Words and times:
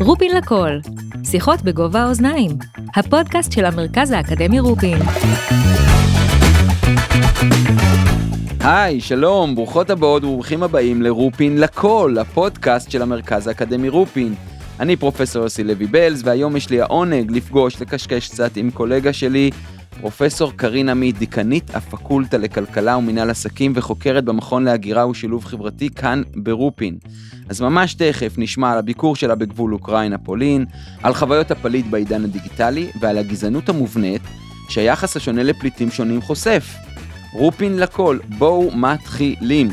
רופין 0.00 0.36
לכל, 0.36 0.70
שיחות 1.24 1.62
בגובה 1.62 2.00
האוזניים, 2.00 2.50
הפודקאסט 2.96 3.52
של 3.52 3.64
המרכז 3.64 4.10
האקדמי 4.10 4.60
רופין. 4.60 4.98
היי, 8.60 9.00
שלום, 9.00 9.54
ברוכות 9.54 9.90
הבאות 9.90 10.24
וברוכים 10.24 10.62
הבאים 10.62 11.02
לרופין 11.02 11.58
לכל, 11.58 12.16
הפודקאסט 12.20 12.90
של 12.90 13.02
המרכז 13.02 13.46
האקדמי 13.46 13.88
רופין. 13.88 14.34
אני 14.80 14.96
פרופסור 14.96 15.42
יוסי 15.42 15.64
לוי 15.64 15.86
בלז, 15.86 16.22
והיום 16.24 16.56
יש 16.56 16.70
לי 16.70 16.80
העונג 16.80 17.30
לפגוש, 17.30 17.82
לקשקש 17.82 18.28
קצת 18.28 18.56
עם 18.56 18.70
קולגה 18.70 19.12
שלי, 19.12 19.50
פרופסור 20.00 20.52
קרין 20.56 20.88
עמית, 20.88 21.18
דיקנית 21.18 21.74
הפקולטה 21.74 22.38
לכלכלה 22.38 22.96
ומינהל 22.96 23.30
עסקים 23.30 23.72
וחוקרת 23.74 24.24
במכון 24.24 24.64
להגירה 24.64 25.08
ושילוב 25.08 25.44
חברתי 25.44 25.90
כאן 25.90 26.22
ברופין. 26.36 26.98
אז 27.48 27.60
ממש 27.60 27.94
תכף 27.94 28.34
נשמע 28.38 28.72
על 28.72 28.78
הביקור 28.78 29.16
שלה 29.16 29.34
בגבול 29.34 29.72
אוקראינה-פולין, 29.72 30.66
על 31.02 31.14
חוויות 31.14 31.50
הפליט 31.50 31.86
בעידן 31.86 32.24
הדיגיטלי 32.24 32.90
ועל 33.00 33.18
הגזענות 33.18 33.68
המובנית 33.68 34.22
שהיחס 34.68 35.16
השונה 35.16 35.42
לפליטים 35.42 35.90
שונים 35.90 36.22
חושף. 36.22 36.74
רופין 37.32 37.78
לכל, 37.78 38.18
בואו 38.38 38.70
מתחילים. 38.76 39.68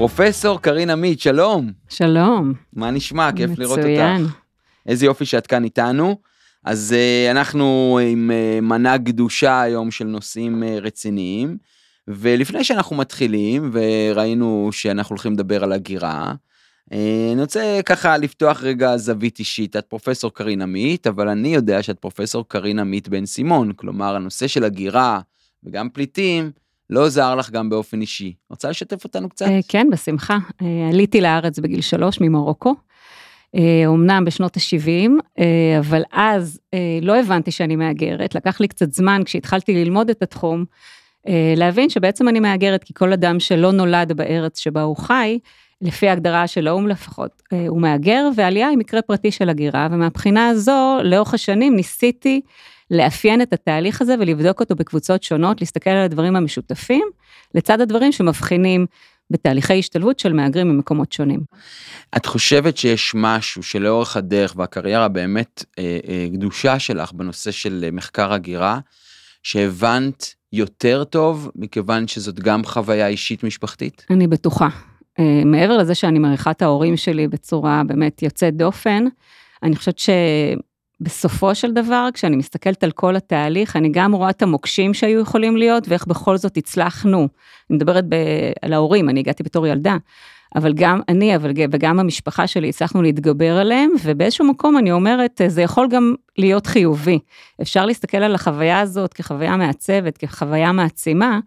פרופסור 0.00 0.60
קרין 0.60 0.90
עמית, 0.90 1.20
שלום. 1.20 1.72
שלום. 1.88 2.52
מה 2.72 2.90
נשמע? 2.90 3.32
כיף 3.32 3.50
מצוין. 3.50 3.60
לראות 3.60 3.78
אותך. 3.78 4.36
איזה 4.86 5.06
יופי 5.06 5.24
שאת 5.24 5.46
כאן 5.46 5.64
איתנו. 5.64 6.16
אז 6.64 6.94
uh, 6.96 7.30
אנחנו 7.30 7.98
עם 8.02 8.30
uh, 8.30 8.60
מנה 8.60 8.96
גדושה 8.96 9.60
היום 9.60 9.90
של 9.90 10.04
נושאים 10.04 10.62
uh, 10.62 10.66
רציניים, 10.66 11.56
ולפני 12.08 12.64
שאנחנו 12.64 12.96
מתחילים, 12.96 13.70
וראינו 13.72 14.68
שאנחנו 14.72 15.14
הולכים 15.14 15.32
לדבר 15.32 15.64
על 15.64 15.72
הגירה, 15.72 16.32
אני 16.92 17.40
רוצה 17.40 17.80
ככה 17.86 18.16
לפתוח 18.16 18.62
רגע 18.62 18.96
זווית 18.96 19.38
אישית. 19.38 19.76
את 19.76 19.86
פרופסור 19.86 20.34
קרין 20.34 20.62
עמית, 20.62 21.06
אבל 21.06 21.28
אני 21.28 21.54
יודע 21.54 21.82
שאת 21.82 21.98
פרופסור 21.98 22.48
קרין 22.48 22.78
עמית 22.78 23.08
בן 23.08 23.26
סימון, 23.26 23.72
כלומר 23.72 24.16
הנושא 24.16 24.46
של 24.46 24.64
הגירה 24.64 25.20
וגם 25.64 25.88
פליטים, 25.90 26.50
לא 26.90 27.08
זר 27.08 27.34
לך 27.34 27.50
גם 27.50 27.70
באופן 27.70 28.00
אישי. 28.00 28.32
רוצה 28.50 28.70
לשתף 28.70 29.04
אותנו 29.04 29.28
קצת? 29.28 29.46
אה, 29.46 29.58
כן, 29.68 29.86
בשמחה. 29.92 30.38
אה, 30.62 30.88
עליתי 30.92 31.20
לארץ 31.20 31.58
בגיל 31.58 31.80
שלוש 31.80 32.20
ממרוקו, 32.20 32.74
אומנם 33.86 34.24
בשנות 34.24 34.56
ה-70, 34.56 35.42
אבל 35.78 36.02
אז 36.12 36.60
אה, 36.74 36.98
לא 37.02 37.16
הבנתי 37.16 37.50
שאני 37.50 37.76
מהגרת. 37.76 38.34
לקח 38.34 38.60
לי 38.60 38.68
קצת 38.68 38.92
זמן 38.92 39.22
כשהתחלתי 39.24 39.84
ללמוד 39.84 40.10
את 40.10 40.22
התחום, 40.22 40.64
אה, 41.28 41.54
להבין 41.56 41.90
שבעצם 41.90 42.28
אני 42.28 42.40
מהגרת, 42.40 42.84
כי 42.84 42.94
כל 42.94 43.12
אדם 43.12 43.40
שלא 43.40 43.72
נולד 43.72 44.12
בארץ 44.12 44.58
שבה 44.58 44.82
הוא 44.82 44.96
חי, 44.96 45.38
לפי 45.82 46.08
ההגדרה 46.08 46.46
של 46.46 46.68
האו"ם 46.68 46.88
לפחות, 46.88 47.42
אה, 47.52 47.64
הוא 47.68 47.80
מהגר, 47.80 48.28
ועלייה 48.36 48.68
היא 48.68 48.78
מקרה 48.78 49.02
פרטי 49.02 49.30
של 49.30 49.48
הגירה, 49.48 49.88
ומהבחינה 49.90 50.48
הזו, 50.48 50.98
לאורך 51.04 51.34
השנים 51.34 51.76
ניסיתי 51.76 52.40
לאפיין 52.90 53.42
את 53.42 53.52
התהליך 53.52 54.02
הזה 54.02 54.14
ולבדוק 54.20 54.60
אותו 54.60 54.74
בקבוצות 54.74 55.22
שונות, 55.22 55.60
להסתכל 55.60 55.90
על 55.90 56.04
הדברים 56.04 56.36
המשותפים, 56.36 57.04
לצד 57.54 57.80
הדברים 57.80 58.12
שמבחינים 58.12 58.86
בתהליכי 59.30 59.78
השתלבות 59.78 60.18
של 60.18 60.32
מהגרים 60.32 60.68
ממקומות 60.68 61.12
שונים. 61.12 61.40
את 62.16 62.26
חושבת 62.26 62.76
שיש 62.76 63.12
משהו 63.14 63.62
שלאורך 63.62 64.16
הדרך 64.16 64.54
והקריירה 64.56 65.08
באמת 65.08 65.64
אה, 65.78 65.98
אה, 66.08 66.26
גדושה 66.32 66.78
שלך 66.78 67.12
בנושא 67.12 67.50
של 67.50 67.88
מחקר 67.92 68.32
הגירה, 68.32 68.78
שהבנת 69.42 70.34
יותר 70.52 71.04
טוב 71.04 71.50
מכיוון 71.54 72.08
שזאת 72.08 72.40
גם 72.40 72.64
חוויה 72.64 73.08
אישית 73.08 73.44
משפחתית? 73.44 74.06
אני 74.10 74.26
בטוחה. 74.26 74.68
אה, 75.18 75.42
מעבר 75.44 75.76
לזה 75.76 75.94
שאני 75.94 76.18
מעריכה 76.18 76.50
את 76.50 76.62
ההורים 76.62 76.96
שלי 76.96 77.28
בצורה 77.28 77.82
באמת 77.86 78.22
יוצאת 78.22 78.56
דופן, 78.56 79.04
אני 79.62 79.76
חושבת 79.76 79.98
שבסופו 81.00 81.54
של 81.54 81.72
דבר, 81.72 82.08
כשאני 82.14 82.36
מסתכלת 82.36 82.84
על 82.84 82.90
כל 82.90 83.16
התהליך, 83.16 83.76
אני 83.76 83.88
גם 83.92 84.12
רואה 84.12 84.30
את 84.30 84.42
המוקשים 84.42 84.94
שהיו 84.94 85.20
יכולים 85.20 85.56
להיות, 85.56 85.88
ואיך 85.88 86.06
בכל 86.06 86.36
זאת 86.36 86.56
הצלחנו. 86.56 87.18
אני 87.18 87.76
מדברת 87.76 88.04
ב- 88.08 88.52
על 88.62 88.72
ההורים, 88.72 89.08
אני 89.08 89.20
הגעתי 89.20 89.42
בתור 89.42 89.66
ילדה, 89.66 89.96
אבל 90.56 90.72
גם 90.72 91.00
אני 91.08 91.36
אבל, 91.36 91.52
וגם 91.70 92.00
המשפחה 92.00 92.46
שלי 92.46 92.68
הצלחנו 92.68 93.02
להתגבר 93.02 93.56
עליהם, 93.56 93.90
ובאיזשהו 94.04 94.46
מקום 94.46 94.78
אני 94.78 94.92
אומרת, 94.92 95.40
זה 95.46 95.62
יכול 95.62 95.88
גם 95.90 96.14
להיות 96.38 96.66
חיובי. 96.66 97.18
אפשר 97.62 97.86
להסתכל 97.86 98.18
על 98.18 98.34
החוויה 98.34 98.80
הזאת 98.80 99.14
כחוויה 99.14 99.56
מעצבת, 99.56 100.18
כחוויה 100.18 100.72
מעצימה, 100.72 101.40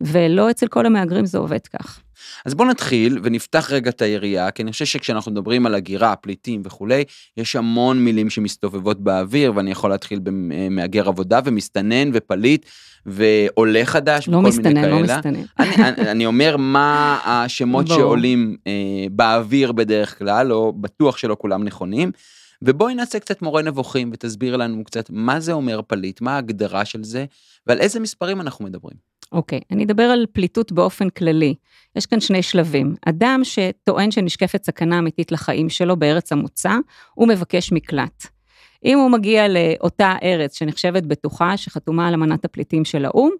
ולא 0.00 0.50
אצל 0.50 0.66
כל 0.66 0.86
המהגרים 0.86 1.26
זה 1.26 1.38
עובד 1.38 1.66
כך. 1.66 2.00
אז 2.44 2.54
בוא 2.54 2.66
נתחיל 2.66 3.18
ונפתח 3.22 3.68
רגע 3.70 3.90
את 3.90 4.02
היריעה, 4.02 4.50
כי 4.50 4.62
אני 4.62 4.72
חושב 4.72 4.84
שכשאנחנו 4.84 5.32
מדברים 5.32 5.66
על 5.66 5.74
הגירה, 5.74 6.16
פליטים 6.16 6.62
וכולי, 6.64 7.04
יש 7.36 7.56
המון 7.56 8.04
מילים 8.04 8.30
שמסתובבות 8.30 9.00
באוויר, 9.00 9.52
ואני 9.56 9.70
יכול 9.70 9.90
להתחיל 9.90 10.18
במהגר 10.22 11.08
עבודה 11.08 11.40
ומסתנן 11.44 12.10
ופליט 12.12 12.66
ועולה 13.06 13.82
חדש 13.84 14.28
לא 14.28 14.36
וכל 14.36 14.48
מסתנן, 14.48 14.74
מיני 14.74 14.90
לא 14.90 15.06
כאלה. 15.06 15.16
מסתנן. 15.16 15.42
אני, 15.58 15.74
אני, 15.76 16.10
אני 16.10 16.26
אומר 16.26 16.56
מה 16.56 17.18
השמות 17.24 17.86
ברור. 17.86 17.98
שעולים 17.98 18.56
אה, 18.66 18.72
באוויר 19.10 19.72
בדרך 19.72 20.18
כלל, 20.18 20.52
או 20.52 20.72
בטוח 20.72 21.16
שלא 21.16 21.36
כולם 21.40 21.64
נכונים. 21.64 22.12
ובואי 22.62 22.94
נעשה 22.94 23.18
קצת 23.18 23.42
מורה 23.42 23.62
נבוכים 23.62 24.10
ותסביר 24.12 24.56
לנו 24.56 24.84
קצת 24.84 25.10
מה 25.10 25.40
זה 25.40 25.52
אומר 25.52 25.80
פליט, 25.86 26.20
מה 26.20 26.34
ההגדרה 26.34 26.84
של 26.84 27.04
זה, 27.04 27.24
ועל 27.66 27.78
איזה 27.78 28.00
מספרים 28.00 28.40
אנחנו 28.40 28.64
מדברים. 28.64 28.96
אוקיי, 29.32 29.60
אני 29.70 29.84
אדבר 29.84 30.02
על 30.02 30.26
פליטות 30.32 30.72
באופן 30.72 31.10
כללי. 31.10 31.54
יש 31.96 32.06
כאן 32.06 32.20
שני 32.20 32.42
שלבים. 32.42 32.94
אדם 33.06 33.40
שטוען 33.42 34.10
שנשקפת 34.10 34.64
סכנה 34.64 34.98
אמיתית 34.98 35.32
לחיים 35.32 35.68
שלו 35.68 35.96
בארץ 35.96 36.32
המוצא, 36.32 36.72
הוא 37.14 37.28
מבקש 37.28 37.72
מקלט. 37.72 38.26
אם 38.84 38.98
הוא 38.98 39.10
מגיע 39.10 39.46
לאותה 39.48 40.14
ארץ 40.22 40.58
שנחשבת 40.58 41.02
בטוחה, 41.02 41.56
שחתומה 41.56 42.08
על 42.08 42.14
אמנת 42.14 42.44
הפליטים 42.44 42.84
של 42.84 43.04
האו"ם, 43.04 43.30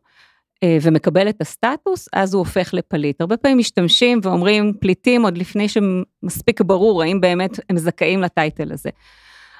אה, 0.62 0.78
ומקבל 0.82 1.28
את 1.28 1.40
הסטטוס, 1.40 2.08
אז 2.12 2.34
הוא 2.34 2.38
הופך 2.38 2.74
לפליט. 2.74 3.20
הרבה 3.20 3.36
פעמים 3.36 3.58
משתמשים 3.58 4.20
ואומרים 4.22 4.72
פליטים 4.80 5.22
עוד 5.22 5.38
לפני 5.38 5.66
שמספיק 5.68 6.60
ברור 6.60 7.02
האם 7.02 7.20
באמת 7.20 7.60
הם 7.70 7.78
זכאים 7.78 8.22
לטייטל 8.22 8.72
הזה. 8.72 8.90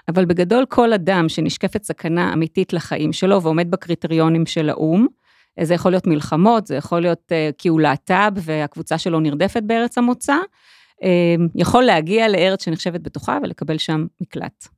אבל 0.09 0.25
בגדול 0.25 0.65
כל 0.69 0.93
אדם 0.93 1.29
שנשקפת 1.29 1.83
סכנה 1.83 2.33
אמיתית 2.33 2.73
לחיים 2.73 3.13
שלו 3.13 3.43
ועומד 3.43 3.71
בקריטריונים 3.71 4.47
של 4.47 4.69
האו"ם, 4.69 5.07
זה 5.63 5.75
יכול 5.75 5.93
להיות 5.93 6.07
מלחמות, 6.07 6.67
זה 6.67 6.75
יכול 6.75 7.01
להיות 7.01 7.33
uh, 7.33 7.55
כי 7.59 7.69
הוא 7.69 7.81
להט"ב 7.81 8.33
והקבוצה 8.37 8.99
שלו 8.99 9.21
נרדפת 9.21 9.63
בארץ 9.63 9.99
המוצא, 9.99 10.37
uh, 10.37 11.07
יכול 11.55 11.85
להגיע 11.85 12.29
לארץ 12.29 12.65
שנחשבת 12.65 13.01
בטוחה 13.01 13.39
ולקבל 13.43 13.79
שם 13.79 14.07
מקלט. 14.21 14.69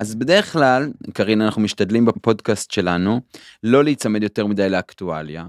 אז 0.00 0.14
בדרך 0.14 0.52
כלל, 0.52 0.92
קרין, 1.12 1.40
אנחנו 1.42 1.62
משתדלים 1.62 2.04
בפודקאסט 2.04 2.70
שלנו 2.70 3.20
לא 3.62 3.84
להיצמד 3.84 4.22
יותר 4.22 4.46
מדי 4.46 4.68
לאקטואליה, 4.68 5.44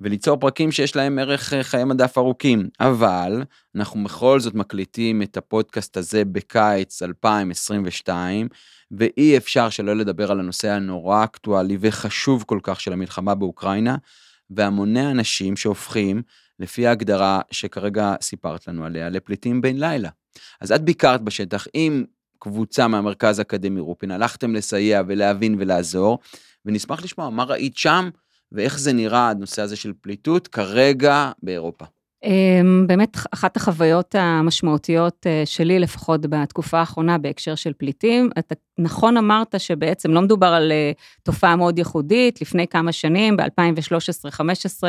וליצור 0.00 0.36
פרקים 0.36 0.72
שיש 0.72 0.96
להם 0.96 1.18
ערך 1.18 1.52
אה, 1.52 1.64
חיי 1.64 1.84
מדף 1.84 2.18
ארוכים, 2.18 2.68
אבל 2.80 3.42
אנחנו 3.74 4.04
בכל 4.04 4.40
זאת 4.40 4.54
מקליטים 4.54 5.22
את 5.22 5.36
הפודקאסט 5.36 5.96
הזה 5.96 6.24
בקיץ 6.24 7.02
2022, 7.02 8.48
ואי 8.90 9.36
אפשר 9.36 9.70
שלא 9.70 9.96
לדבר 9.96 10.30
על 10.30 10.40
הנושא 10.40 10.70
הנורא 10.70 11.24
אקטואלי 11.24 11.78
וחשוב 11.80 12.44
כל 12.46 12.58
כך 12.62 12.80
של 12.80 12.92
המלחמה 12.92 13.34
באוקראינה, 13.34 13.96
והמוני 14.50 15.10
אנשים 15.10 15.56
שהופכים, 15.56 16.22
לפי 16.58 16.86
ההגדרה 16.86 17.40
שכרגע 17.50 18.14
סיפרת 18.20 18.68
לנו 18.68 18.84
עליה, 18.84 19.08
לפליטים 19.08 19.60
בן 19.60 19.76
לילה. 19.76 20.08
אז 20.60 20.72
את 20.72 20.82
ביקרת 20.82 21.22
בשטח 21.22 21.66
עם 21.74 22.04
קבוצה 22.38 22.88
מהמרכז 22.88 23.38
האקדמי 23.38 23.80
רופין, 23.80 24.10
הלכתם 24.10 24.54
לסייע 24.54 25.02
ולהבין 25.06 25.56
ולעזור, 25.58 26.18
ונשמח 26.64 27.04
לשמוע 27.04 27.30
מה 27.30 27.44
ראית 27.44 27.76
שם 27.76 28.10
ואיך 28.52 28.78
זה 28.78 28.92
נראה 28.92 29.30
הנושא 29.30 29.62
הזה 29.62 29.76
של 29.76 29.92
פליטות 30.02 30.48
כרגע 30.48 31.30
באירופה. 31.42 31.84
אמ, 32.24 32.84
באמת 32.86 33.16
אחת 33.34 33.56
החוויות 33.56 34.14
המשמעותיות 34.14 35.26
אה, 35.26 35.42
שלי, 35.44 35.78
לפחות 35.78 36.20
בתקופה 36.26 36.78
האחרונה 36.78 37.18
בהקשר 37.18 37.54
של 37.54 37.72
פליטים, 37.72 38.30
אתה 38.38 38.54
נכון 38.78 39.16
אמרת 39.16 39.60
שבעצם 39.60 40.10
לא 40.10 40.22
מדובר 40.22 40.46
על 40.46 40.72
אה, 40.72 40.92
תופעה 41.22 41.56
מאוד 41.56 41.78
ייחודית, 41.78 42.40
לפני 42.40 42.66
כמה 42.66 42.92
שנים, 42.92 43.36
ב-2013-2015, 43.36 44.82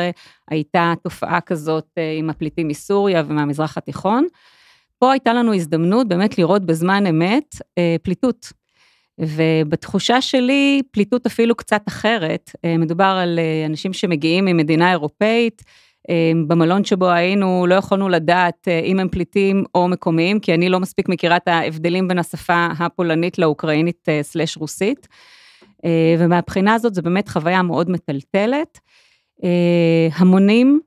הייתה 0.50 0.92
תופעה 1.02 1.40
כזאת 1.40 1.86
אה, 1.98 2.14
עם 2.18 2.30
הפליטים 2.30 2.68
מסוריה 2.68 3.22
ומהמזרח 3.26 3.78
התיכון. 3.78 4.26
פה 4.98 5.12
הייתה 5.12 5.32
לנו 5.32 5.54
הזדמנות 5.54 6.08
באמת 6.08 6.38
לראות 6.38 6.66
בזמן 6.66 7.06
אמת 7.06 7.54
פליטות. 8.02 8.52
ובתחושה 9.20 10.20
שלי, 10.20 10.82
פליטות 10.90 11.26
אפילו 11.26 11.54
קצת 11.54 11.82
אחרת, 11.88 12.50
מדובר 12.78 13.04
על 13.04 13.38
אנשים 13.66 13.92
שמגיעים 13.92 14.44
ממדינה 14.44 14.90
אירופאית, 14.90 15.62
אה, 16.10 16.32
במלון 16.46 16.84
שבו 16.84 17.08
היינו 17.10 17.66
לא 17.68 17.74
יכולנו 17.74 18.08
לדעת 18.08 18.68
אה, 18.68 18.78
אם 18.78 19.00
הם 19.00 19.08
פליטים 19.08 19.64
או 19.74 19.88
מקומיים, 19.88 20.40
כי 20.40 20.54
אני 20.54 20.68
לא 20.68 20.80
מספיק 20.80 21.08
מכירה 21.08 21.36
את 21.36 21.48
ההבדלים 21.48 22.08
בין 22.08 22.18
השפה 22.18 22.68
הפולנית 22.78 23.38
לאוקראינית 23.38 24.08
סלש 24.22 24.56
רוסית. 24.56 25.08
ומהבחינה 26.18 26.74
הזאת 26.74 26.94
זו 26.94 27.02
באמת 27.02 27.28
חוויה 27.28 27.62
מאוד 27.62 27.90
מטלטלת. 27.90 28.80
המונים, 30.12 30.80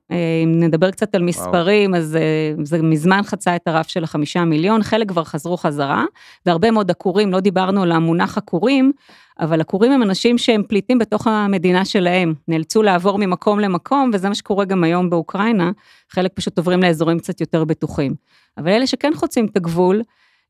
אם 0.44 0.60
נדבר 0.60 0.90
קצת 0.90 1.14
על 1.14 1.22
מספרים, 1.22 1.90
וואו. 1.90 2.02
אז 2.02 2.18
זה 2.62 2.82
מזמן 2.82 3.20
חצה 3.24 3.56
את 3.56 3.68
הרף 3.68 3.88
של 3.88 4.04
החמישה 4.04 4.44
מיליון, 4.44 4.82
חלק 4.82 5.08
כבר 5.08 5.24
חזרו 5.24 5.56
חזרה, 5.56 6.04
והרבה 6.46 6.70
מאוד 6.70 6.90
עקורים, 6.90 7.32
לא 7.32 7.40
דיברנו 7.40 7.82
על 7.82 7.92
המונח 7.92 8.38
עקורים, 8.38 8.92
אבל 9.40 9.60
עקורים 9.60 9.92
הם 9.92 10.02
אנשים 10.02 10.38
שהם 10.38 10.62
פליטים 10.68 10.98
בתוך 10.98 11.26
המדינה 11.26 11.84
שלהם, 11.84 12.34
נאלצו 12.48 12.82
לעבור 12.82 13.18
ממקום 13.18 13.60
למקום, 13.60 14.10
וזה 14.14 14.28
מה 14.28 14.34
שקורה 14.34 14.64
גם 14.64 14.84
היום 14.84 15.10
באוקראינה, 15.10 15.70
חלק 16.10 16.30
פשוט 16.34 16.58
עוברים 16.58 16.82
לאזורים 16.82 17.18
קצת 17.18 17.40
יותר 17.40 17.64
בטוחים. 17.64 18.14
אבל 18.58 18.68
אלה 18.68 18.86
שכן 18.86 19.12
חוצים 19.14 19.46
את 19.46 19.56
הגבול, 19.56 20.02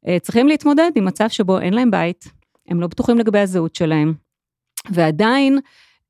אה, 0.09 0.19
צריכים 0.23 0.49
להתמודד 0.49 0.91
עם 0.95 1.05
מצב 1.05 1.29
שבו 1.29 1.61
אין 1.61 1.75
להם 1.75 1.91
בית, 1.91 2.25
הם 2.69 2.81
לא 2.81 2.87
בטוחים 2.87 3.19
לגבי 3.19 3.39
הזהות 3.39 3.75
שלהם, 3.75 4.15
ועדיין 4.91 5.59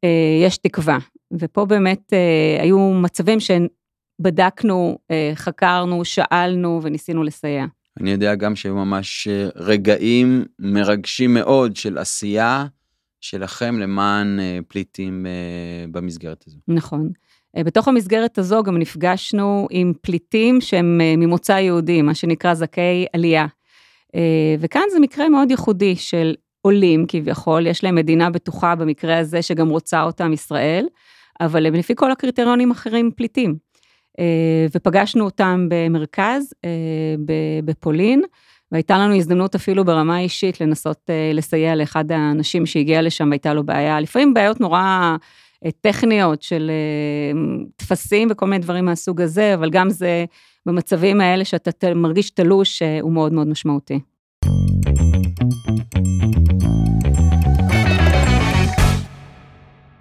אה, 0.05 0.39
יש 0.43 0.59
תקווה. 0.59 0.99
ופה 1.41 1.65
באמת 1.65 2.13
אה, 2.13 2.63
היו 2.63 2.79
מצבים 2.79 3.39
שבדקנו, 3.41 4.99
חקרנו, 5.35 6.05
שאלנו 6.05 6.81
וניסינו 6.83 7.23
לסייע. 7.23 7.67
אני 8.01 8.11
יודע 8.11 8.35
גם 8.35 8.57
שהיו 8.57 8.75
ממש 8.75 9.29
אה, 9.29 9.49
רגעים 9.57 10.45
מרגשים 10.59 11.35
מאוד 11.35 11.77
של 11.77 11.99
עשייה 11.99 12.67
שלכם 13.21 13.79
למען 13.79 14.41
אה, 14.41 14.59
פליטים 14.69 15.27
אה, 15.27 15.87
במסגרת 15.91 16.45
הזו. 16.47 16.59
נכון. 16.69 17.11
בתוך 17.59 17.89
המסגרת 17.89 18.39
הזו 18.39 18.63
גם 18.63 18.79
נפגשנו 18.79 19.69
עם 19.71 19.93
פליטים 20.01 20.61
שהם 20.61 21.01
ממוצא 21.19 21.53
יהודי, 21.53 22.03
מה 22.03 22.15
שנקרא 22.15 22.55
זכאי 22.55 23.07
עלייה. 23.13 23.47
וכאן 24.59 24.83
זה 24.93 25.01
מקרה 25.01 25.29
מאוד 25.29 25.51
ייחודי 25.51 25.97
של 25.97 26.35
עולים 26.61 27.05
כביכול, 27.09 27.67
יש 27.67 27.85
להם 27.85 27.95
מדינה 27.95 28.31
בטוחה 28.31 28.75
במקרה 28.75 29.19
הזה 29.19 29.43
שגם 29.43 29.69
רוצה 29.69 30.03
אותם 30.03 30.33
ישראל, 30.33 30.87
אבל 31.41 31.67
הם 31.67 31.75
לפי 31.75 31.93
כל 31.97 32.11
הקריטריונים 32.11 32.71
אחרים 32.71 33.11
פליטים. 33.17 33.57
אה, 34.19 34.67
ופגשנו 34.75 35.25
אותם 35.25 35.67
במרכז, 35.71 36.53
אה, 36.65 36.71
בפולין, 37.65 38.23
והייתה 38.73 38.99
לנו 38.99 39.15
הזדמנות 39.15 39.55
אפילו 39.55 39.85
ברמה 39.85 40.19
אישית 40.19 40.61
לנסות 40.61 41.01
אה, 41.11 41.31
לסייע 41.35 41.75
לאחד 41.75 42.13
האנשים 42.13 42.67
שהגיע 42.67 43.03
לשם 43.03 43.29
והייתה 43.31 43.55
לו 43.55 43.65
בעיה, 43.65 44.01
לפעמים 44.01 44.35
בעיות 44.35 44.61
נורא 44.61 45.17
טכניות 45.81 46.43
של 46.43 46.71
טפסים 47.77 48.29
וכל 48.31 48.47
מיני 48.47 48.63
דברים 48.63 48.85
מהסוג 48.85 49.21
הזה, 49.21 49.55
אבל 49.55 49.71
גם 49.71 49.91
זה 49.91 50.25
במצבים 50.67 51.21
האלה 51.21 51.45
שאתה 51.45 51.95
מרגיש 51.95 52.31
תלוש, 52.31 52.83
הוא 53.01 53.13
מאוד 53.13 53.33
מאוד 53.33 53.47
משמעותי. 53.47 53.99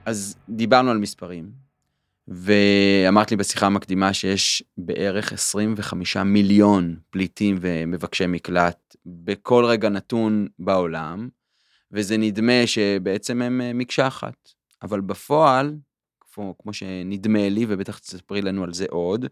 אז 0.05 0.35
דיברנו 0.49 0.91
על 0.91 0.97
מספרים, 0.97 1.51
ואמרת 2.27 3.31
לי 3.31 3.37
בשיחה 3.37 3.65
המקדימה 3.65 4.13
שיש 4.13 4.63
בערך 4.77 5.33
25 5.33 6.17
מיליון 6.17 6.95
פליטים 7.09 7.57
ומבקשי 7.61 8.27
מקלט 8.27 8.95
בכל 9.05 9.65
רגע 9.65 9.89
נתון 9.89 10.47
בעולם, 10.59 11.29
וזה 11.91 12.17
נדמה 12.17 12.67
שבעצם 12.67 13.41
הם 13.41 13.61
אה, 13.61 13.73
מקשה 13.73 14.07
אחת. 14.07 14.49
אבל 14.81 15.01
בפועל, 15.01 15.75
כמו, 16.33 16.55
כמו 16.57 16.73
שנדמה 16.73 17.49
לי, 17.49 17.65
ובטח 17.69 17.99
תספרי 17.99 18.41
לנו 18.41 18.63
על 18.63 18.73
זה 18.73 18.85
עוד, 18.89 19.25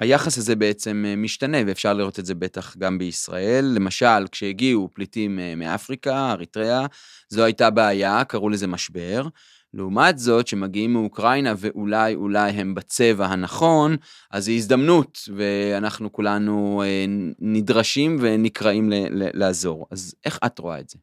היחס 0.00 0.38
הזה 0.38 0.56
בעצם 0.56 1.04
אה, 1.06 1.16
משתנה, 1.16 1.58
ואפשר 1.66 1.92
לראות 1.92 2.18
את 2.18 2.26
זה 2.26 2.34
בטח 2.34 2.76
גם 2.76 2.98
בישראל. 2.98 3.64
למשל, 3.74 4.26
כשהגיעו 4.32 4.88
פליטים 4.94 5.38
אה, 5.38 5.54
מאפריקה, 5.54 6.30
אריתריאה, 6.32 6.86
זו 7.28 7.44
הייתה 7.44 7.70
בעיה, 7.70 8.24
קראו 8.24 8.48
לזה 8.48 8.66
משבר. 8.66 9.28
לעומת 9.74 10.18
זאת, 10.18 10.46
שמגיעים 10.46 10.92
מאוקראינה 10.92 11.54
ואולי 11.58 12.14
אולי 12.14 12.50
הם 12.50 12.74
בצבע 12.74 13.26
הנכון, 13.26 13.96
אז 14.30 14.44
זו 14.44 14.52
הזדמנות, 14.52 15.18
ואנחנו 15.36 16.12
כולנו 16.12 16.82
אה, 16.86 17.04
נדרשים 17.38 18.16
ונקראים 18.20 18.88
לעזור. 19.10 19.86
אז 19.90 20.14
איך 20.24 20.38
את 20.46 20.58
רואה 20.58 20.80
את 20.80 20.88
זה? 20.88 20.98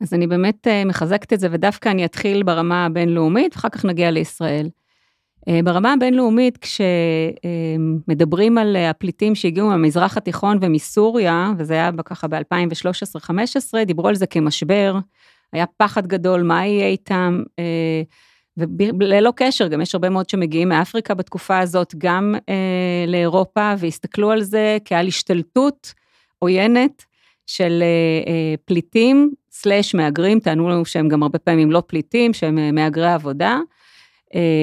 אז 0.00 0.14
אני 0.14 0.26
באמת 0.26 0.66
אה, 0.66 0.84
מחזקת 0.84 1.32
את 1.32 1.40
זה, 1.40 1.48
ודווקא 1.50 1.88
אני 1.88 2.04
אתחיל 2.04 2.42
ברמה 2.42 2.86
הבינלאומית, 2.86 3.56
ואחר 3.56 3.68
כך 3.68 3.84
נגיע 3.84 4.10
לישראל. 4.10 4.68
אה, 5.48 5.60
ברמה 5.64 5.92
הבינלאומית, 5.92 6.58
כשמדברים 8.06 8.58
על 8.58 8.76
הפליטים 8.76 9.34
שהגיעו 9.34 9.68
מהמזרח 9.68 10.16
התיכון 10.16 10.58
ומסוריה, 10.60 11.52
וזה 11.58 11.74
היה 11.74 11.90
ככה 12.04 12.28
ב-2013-2015, 12.28 13.84
דיברו 13.86 14.08
על 14.08 14.14
זה 14.14 14.26
כמשבר. 14.26 14.98
היה 15.52 15.64
פחד 15.76 16.06
גדול, 16.06 16.42
מה 16.42 16.66
יהיה 16.66 16.86
איתם, 16.86 17.42
אה, 17.58 18.02
וללא 19.00 19.32
קשר, 19.36 19.68
גם 19.68 19.80
יש 19.80 19.94
הרבה 19.94 20.08
מאוד 20.10 20.28
שמגיעים 20.28 20.68
מאפריקה 20.68 21.14
בתקופה 21.14 21.58
הזאת, 21.58 21.94
גם 21.98 22.34
אה, 22.48 23.04
לאירופה, 23.06 23.74
והסתכלו 23.78 24.30
על 24.30 24.42
זה 24.42 24.78
כעל 24.84 25.06
השתלטות 25.06 25.94
עוינת 26.38 27.04
של 27.46 27.82
אה, 27.82 28.54
פליטים, 28.64 29.32
סלאש 29.50 29.94
מהגרים, 29.94 30.40
טענו 30.40 30.68
לנו 30.68 30.84
שהם 30.84 31.08
גם 31.08 31.22
הרבה 31.22 31.38
פעמים 31.38 31.70
לא 31.70 31.82
פליטים, 31.86 32.34
שהם 32.34 32.74
מהגרי 32.74 33.12
עבודה, 33.12 33.58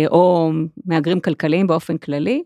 או 0.08 0.52
מהגרים 0.86 1.20
כלכליים 1.20 1.68
באופן 1.68 1.98
כללי. 1.98 2.44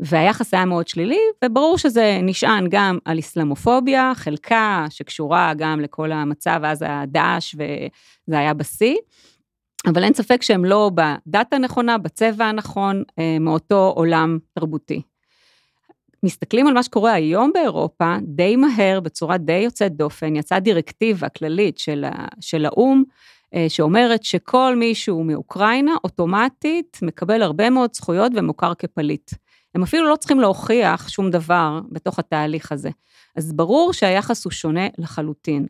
והיחס 0.00 0.54
היה 0.54 0.64
מאוד 0.64 0.88
שלילי, 0.88 1.18
וברור 1.44 1.78
שזה 1.78 2.18
נשען 2.22 2.66
גם 2.70 2.98
על 3.04 3.18
אסלאמופוביה, 3.18 4.12
חלקה 4.14 4.86
שקשורה 4.90 5.52
גם 5.56 5.80
לכל 5.80 6.12
המצב, 6.12 6.60
אז 6.64 6.82
היה 6.82 7.02
דאעש 7.06 7.54
וזה 7.54 8.38
היה 8.38 8.54
בשיא, 8.54 8.96
אבל 9.86 10.04
אין 10.04 10.14
ספק 10.14 10.42
שהם 10.42 10.64
לא 10.64 10.90
בדת 10.94 11.52
הנכונה, 11.52 11.98
בצבע 11.98 12.44
הנכון, 12.44 13.02
אה, 13.18 13.36
מאותו 13.40 13.92
עולם 13.96 14.38
תרבותי. 14.52 15.02
מסתכלים 16.22 16.66
על 16.66 16.74
מה 16.74 16.82
שקורה 16.82 17.12
היום 17.12 17.50
באירופה, 17.54 18.16
די 18.22 18.56
מהר, 18.56 19.00
בצורה 19.00 19.38
די 19.38 19.52
יוצאת 19.52 19.96
דופן, 19.96 20.36
יצאה 20.36 20.60
דירקטיבה 20.60 21.28
כללית 21.28 21.78
של, 21.78 22.04
של 22.40 22.66
האו"ם, 22.66 23.02
אה, 23.54 23.66
שאומרת 23.68 24.24
שכל 24.24 24.76
מי 24.76 24.94
שהוא 24.94 25.26
מאוקראינה, 25.26 25.92
אוטומטית 26.04 26.98
מקבל 27.02 27.42
הרבה 27.42 27.70
מאוד 27.70 27.94
זכויות 27.94 28.32
ומוכר 28.34 28.74
כפליט. 28.74 29.30
הם 29.74 29.82
אפילו 29.82 30.08
לא 30.08 30.16
צריכים 30.16 30.40
להוכיח 30.40 31.08
שום 31.08 31.30
דבר 31.30 31.80
בתוך 31.92 32.18
התהליך 32.18 32.72
הזה. 32.72 32.90
אז 33.36 33.52
ברור 33.52 33.92
שהיחס 33.92 34.44
הוא 34.44 34.52
שונה 34.52 34.86
לחלוטין. 34.98 35.66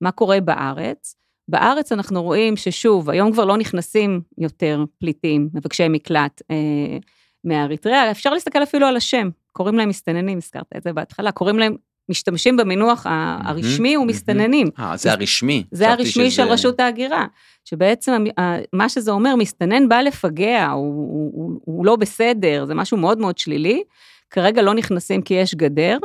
מה 0.00 0.10
קורה 0.10 0.40
בארץ? 0.40 1.16
בארץ 1.48 1.92
אנחנו 1.92 2.22
רואים 2.22 2.56
ששוב, 2.56 3.10
היום 3.10 3.32
כבר 3.32 3.44
לא 3.44 3.56
נכנסים 3.56 4.20
יותר 4.38 4.84
פליטים, 4.98 5.48
מבקשי 5.54 5.88
מקלט 5.88 6.42
אה, 6.50 6.98
מאריתריאה, 7.44 8.10
אפשר 8.10 8.30
להסתכל 8.30 8.62
אפילו 8.62 8.86
על 8.86 8.96
השם, 8.96 9.28
קוראים 9.52 9.74
להם 9.74 9.88
מסתננים, 9.88 10.38
הזכרת 10.38 10.70
את 10.76 10.82
זה 10.82 10.92
בהתחלה, 10.92 11.32
קוראים 11.32 11.58
להם 11.58 11.76
משתמשים 12.08 12.56
במינוח 12.56 13.06
הרשמי 13.44 13.94
הוא 13.94 14.06
מסתננים. 14.06 14.70
אה, 14.78 14.96
זה 14.96 15.12
הרשמי. 15.12 15.64
זה 15.70 15.90
הרשמי 15.90 16.30
של 16.30 16.42
רשות 16.42 16.80
ההגירה, 16.80 17.26
שבעצם 17.64 18.24
מה 18.72 18.88
שזה 18.88 19.10
אומר, 19.10 19.36
מסתנן 19.36 19.88
בא 19.88 20.00
לפגע, 20.00 20.70
הוא, 20.70 21.30
הוא, 21.34 21.60
הוא 21.64 21.86
לא 21.86 21.96
בסדר, 21.96 22.64
זה 22.66 22.74
משהו 22.74 22.96
מאוד 22.96 23.18
מאוד 23.18 23.38
שלילי. 23.38 23.82
כרגע 24.30 24.62
לא 24.62 24.74
נכנסים 24.74 25.22
כי 25.22 25.34
יש 25.34 25.54
גדר, 25.54 25.98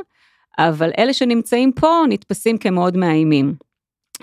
אבל 0.58 0.92
אלה 0.98 1.14
שנמצאים 1.14 1.72
פה 1.72 2.04
נתפסים 2.10 2.58
כמאוד 2.58 2.98
מאיימים. 2.98 3.56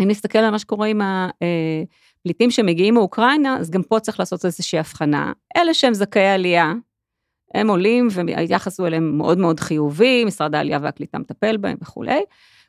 אם 0.03 0.09
נסתכל 0.09 0.39
על 0.39 0.51
מה 0.51 0.59
שקורה 0.59 0.87
עם 0.87 1.01
הפליטים 1.01 2.51
שמגיעים 2.51 2.95
מאוקראינה, 2.95 3.57
אז 3.57 3.71
גם 3.71 3.83
פה 3.83 4.01
צריך 4.01 4.19
לעשות 4.21 4.45
איזושהי 4.45 4.79
הבחנה. 4.79 5.33
אלה 5.57 5.75
שהם 5.75 5.95
זכאי 5.95 6.27
עלייה, 6.27 6.73
הם 7.55 7.71
עולים 7.71 8.09
והיחס 8.11 8.81
הוא 8.81 8.87
אליהם 8.87 9.19
מאוד 9.19 9.39
מאוד 9.39 9.61
חיובי, 9.61 10.25
משרד 10.25 10.55
העלייה 10.55 10.79
והקליטה 10.83 11.19
מטפל 11.19 11.57
בהם 11.57 11.77
וכולי. 11.83 12.21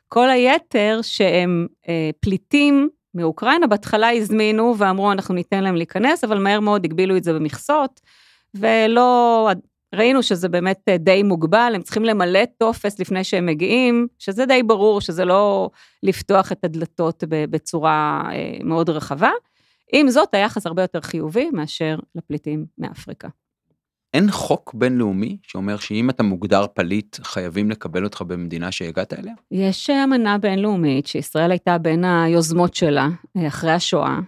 כל 0.08 0.30
היתר 0.30 1.00
שהם 1.02 1.66
אה, 1.88 2.10
פליטים 2.20 2.88
מאוקראינה, 3.14 3.66
בהתחלה 3.66 4.10
הזמינו 4.10 4.74
ואמרו 4.78 5.12
אנחנו 5.12 5.34
ניתן 5.34 5.64
להם 5.64 5.76
להיכנס, 5.76 6.24
אבל 6.24 6.38
מהר 6.38 6.60
מאוד 6.60 6.84
הגבילו 6.84 7.16
את 7.16 7.24
זה 7.24 7.32
במכסות, 7.32 8.00
ולא, 8.54 9.50
ראינו 9.94 10.22
שזה 10.22 10.48
באמת 10.48 10.80
אה, 10.88 10.96
די 10.96 11.22
מוגבל, 11.22 11.72
הם 11.74 11.82
צריכים 11.82 12.04
למלא 12.04 12.40
טופס 12.58 12.98
לפני 12.98 13.24
שהם 13.24 13.46
מגיעים, 13.46 14.06
שזה 14.18 14.46
די 14.46 14.62
ברור 14.62 15.00
שזה 15.00 15.24
לא 15.24 15.70
לפתוח 16.02 16.52
את 16.52 16.64
הדלתות 16.64 17.24
בצורה 17.28 18.22
אה, 18.32 18.58
מאוד 18.64 18.90
רחבה. 18.90 19.30
עם 19.92 20.08
זאת, 20.08 20.34
היחס 20.34 20.66
הרבה 20.66 20.82
יותר 20.82 21.00
חיובי 21.00 21.50
מאשר 21.52 21.98
לפליטים 22.14 22.66
מאפריקה. 22.78 23.28
אין 24.14 24.30
חוק 24.30 24.74
בינלאומי 24.74 25.36
שאומר 25.42 25.76
שאם 25.76 26.10
אתה 26.10 26.22
מוגדר 26.22 26.66
פליט, 26.74 27.16
חייבים 27.22 27.70
לקבל 27.70 28.04
אותך 28.04 28.22
במדינה 28.22 28.72
שהגעת 28.72 29.12
אליה? 29.12 29.34
יש 29.50 29.90
אמנה 29.90 30.38
בינלאומית 30.38 31.06
שישראל 31.06 31.50
הייתה 31.50 31.78
בין 31.78 32.04
היוזמות 32.04 32.74
שלה 32.74 33.08
אה, 33.36 33.46
אחרי 33.46 33.72
השואה, 33.72 34.18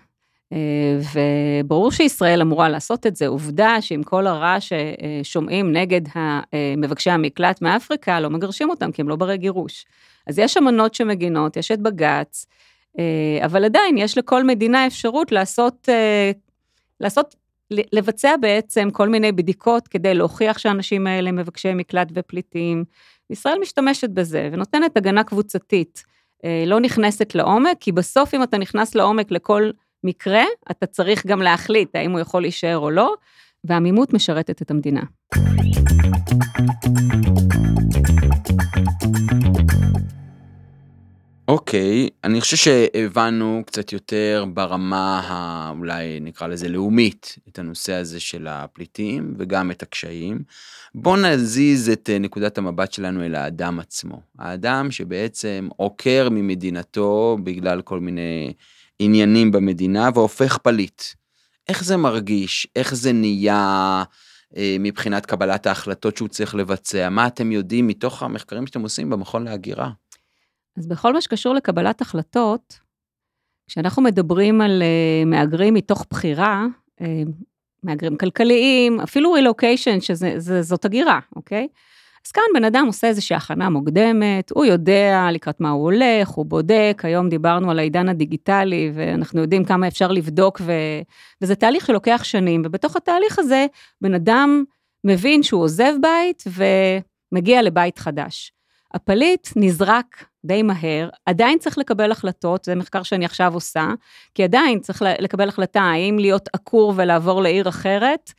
וברור 1.64 1.92
שישראל 1.92 2.40
אמורה 2.40 2.68
לעשות 2.68 3.06
את 3.06 3.16
זה. 3.16 3.26
עובדה 3.26 3.76
שעם 3.80 4.02
כל 4.02 4.26
הרע 4.26 4.56
ששומעים 4.60 5.72
נגד 5.72 6.00
מבקשי 6.76 7.10
המקלט 7.10 7.62
מאפריקה, 7.62 8.20
לא 8.20 8.30
מגרשים 8.30 8.70
אותם 8.70 8.92
כי 8.92 9.02
הם 9.02 9.08
לא 9.08 9.16
ברי 9.16 9.38
גירוש. 9.38 9.84
אז 10.26 10.38
יש 10.38 10.56
אמנות 10.56 10.94
שמגינות, 10.94 11.56
יש 11.56 11.70
את 11.70 11.80
בג"ץ, 11.80 12.46
אבל 13.44 13.64
עדיין 13.64 13.98
יש 13.98 14.18
לכל 14.18 14.44
מדינה 14.44 14.86
אפשרות 14.86 15.32
לעשות, 15.32 15.88
לעשות, 17.00 17.34
לבצע 17.92 18.36
בעצם 18.40 18.90
כל 18.90 19.08
מיני 19.08 19.32
בדיקות 19.32 19.88
כדי 19.88 20.14
להוכיח 20.14 20.58
שהאנשים 20.58 21.06
האלה 21.06 21.32
מבקשי 21.32 21.74
מקלט 21.74 22.08
ופליטים. 22.14 22.84
ישראל 23.30 23.58
משתמשת 23.60 24.10
בזה 24.10 24.48
ונותנת 24.52 24.96
הגנה 24.96 25.24
קבוצתית. 25.24 26.02
לא 26.66 26.80
נכנסת 26.80 27.34
לעומק, 27.34 27.76
כי 27.80 27.92
בסוף 27.92 28.34
אם 28.34 28.42
אתה 28.42 28.58
נכנס 28.58 28.94
לעומק 28.94 29.30
לכל 29.30 29.70
מקרה, 30.04 30.44
אתה 30.70 30.86
צריך 30.86 31.26
גם 31.26 31.42
להחליט 31.42 31.96
האם 31.96 32.10
הוא 32.12 32.20
יכול 32.20 32.42
להישאר 32.42 32.78
או 32.78 32.90
לא, 32.90 33.14
והעמימות 33.64 34.12
משרתת 34.12 34.62
את 34.62 34.70
המדינה. 34.70 35.02
אוקיי, 41.48 42.06
okay, 42.06 42.10
אני 42.24 42.40
חושב 42.40 42.56
שהבנו 42.56 43.62
קצת 43.66 43.92
יותר 43.92 44.44
ברמה 44.54 45.20
האולי 45.26 46.20
נקרא 46.20 46.46
לזה 46.46 46.68
לאומית 46.68 47.38
את 47.48 47.58
הנושא 47.58 47.92
הזה 47.92 48.20
של 48.20 48.46
הפליטים 48.46 49.34
וגם 49.38 49.70
את 49.70 49.82
הקשיים. 49.82 50.42
בואו 50.94 51.16
נזיז 51.16 51.88
את 51.88 52.10
אה, 52.12 52.18
נקודת 52.18 52.58
המבט 52.58 52.92
שלנו 52.92 53.24
אל 53.24 53.34
האדם 53.34 53.78
עצמו. 53.78 54.20
האדם 54.38 54.90
שבעצם 54.90 55.68
עוקר 55.76 56.28
ממדינתו 56.30 57.38
בגלל 57.44 57.82
כל 57.82 58.00
מיני 58.00 58.52
עניינים 58.98 59.50
במדינה 59.50 60.10
והופך 60.14 60.58
פליט. 60.58 61.02
איך 61.68 61.84
זה 61.84 61.96
מרגיש? 61.96 62.66
איך 62.76 62.94
זה 62.94 63.12
נהיה 63.12 64.04
אה, 64.56 64.76
מבחינת 64.80 65.26
קבלת 65.26 65.66
ההחלטות 65.66 66.16
שהוא 66.16 66.28
צריך 66.28 66.54
לבצע? 66.54 67.08
מה 67.08 67.26
אתם 67.26 67.52
יודעים 67.52 67.86
מתוך 67.86 68.22
המחקרים 68.22 68.66
שאתם 68.66 68.82
עושים 68.82 69.10
במכון 69.10 69.44
להגירה? 69.44 69.90
אז 70.78 70.86
בכל 70.86 71.12
מה 71.12 71.20
שקשור 71.20 71.54
לקבלת 71.54 72.00
החלטות, 72.00 72.80
כשאנחנו 73.66 74.02
מדברים 74.02 74.60
על 74.60 74.82
uh, 74.82 75.28
מהגרים 75.28 75.74
מתוך 75.74 76.06
בחירה, 76.10 76.66
uh, 77.00 77.04
מהגרים 77.82 78.16
כלכליים, 78.16 79.00
אפילו 79.00 79.32
רילוקיישן, 79.32 80.00
שזאת 80.00 80.84
הגירה, 80.84 81.20
אוקיי? 81.36 81.68
אז 82.26 82.32
כאן 82.32 82.42
בן 82.54 82.64
אדם 82.64 82.86
עושה 82.86 83.06
איזושהי 83.06 83.36
הכנה 83.36 83.70
מוקדמת, 83.70 84.50
הוא 84.54 84.64
יודע 84.64 85.28
לקראת 85.32 85.60
מה 85.60 85.70
הוא 85.70 85.82
הולך, 85.82 86.28
הוא 86.28 86.46
בודק, 86.46 87.02
היום 87.04 87.28
דיברנו 87.28 87.70
על 87.70 87.78
העידן 87.78 88.08
הדיגיטלי, 88.08 88.90
ואנחנו 88.94 89.40
יודעים 89.40 89.64
כמה 89.64 89.88
אפשר 89.88 90.08
לבדוק, 90.08 90.60
ו... 90.64 90.72
וזה 91.40 91.54
תהליך 91.54 91.86
שלוקח 91.86 92.20
שנים, 92.24 92.62
ובתוך 92.64 92.96
התהליך 92.96 93.38
הזה, 93.38 93.66
בן 94.00 94.14
אדם 94.14 94.64
מבין 95.04 95.42
שהוא 95.42 95.62
עוזב 95.62 95.92
בית 96.00 96.44
ומגיע 97.32 97.62
לבית 97.62 97.98
חדש. 97.98 98.52
הפליט 98.94 99.48
נזרק 99.56 100.24
די 100.44 100.62
מהר, 100.62 101.08
עדיין 101.26 101.58
צריך 101.58 101.78
לקבל 101.78 102.12
החלטות, 102.12 102.64
זה 102.64 102.74
מחקר 102.74 103.02
שאני 103.02 103.24
עכשיו 103.24 103.54
עושה, 103.54 103.88
כי 104.34 104.44
עדיין 104.44 104.80
צריך 104.80 105.02
לקבל 105.18 105.48
החלטה 105.48 105.80
האם 105.80 106.18
להיות 106.18 106.48
עקור 106.52 106.92
ולעבור 106.96 107.42
לעיר 107.42 107.68
אחרת, 107.68 108.32